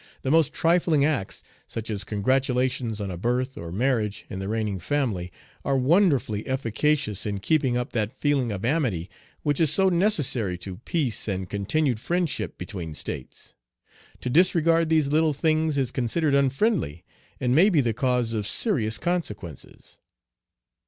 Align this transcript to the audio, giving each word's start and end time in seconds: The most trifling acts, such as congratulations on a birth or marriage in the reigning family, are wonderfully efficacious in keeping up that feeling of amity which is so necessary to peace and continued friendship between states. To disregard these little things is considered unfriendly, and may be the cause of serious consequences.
The 0.23 0.31
most 0.31 0.51
trifling 0.51 1.05
acts, 1.05 1.43
such 1.67 1.91
as 1.91 2.03
congratulations 2.03 2.99
on 2.99 3.11
a 3.11 3.17
birth 3.19 3.55
or 3.55 3.71
marriage 3.71 4.25
in 4.31 4.39
the 4.39 4.47
reigning 4.47 4.79
family, 4.79 5.31
are 5.63 5.77
wonderfully 5.77 6.47
efficacious 6.47 7.27
in 7.27 7.39
keeping 7.39 7.77
up 7.77 7.91
that 7.91 8.11
feeling 8.17 8.51
of 8.51 8.65
amity 8.65 9.11
which 9.43 9.59
is 9.59 9.69
so 9.71 9.89
necessary 9.89 10.57
to 10.57 10.77
peace 10.85 11.27
and 11.27 11.51
continued 11.51 11.99
friendship 11.99 12.57
between 12.57 12.95
states. 12.95 13.53
To 14.21 14.29
disregard 14.31 14.89
these 14.89 15.09
little 15.09 15.33
things 15.33 15.77
is 15.77 15.91
considered 15.91 16.33
unfriendly, 16.33 17.05
and 17.39 17.53
may 17.53 17.69
be 17.69 17.79
the 17.79 17.93
cause 17.93 18.33
of 18.33 18.47
serious 18.47 18.97
consequences. 18.97 19.99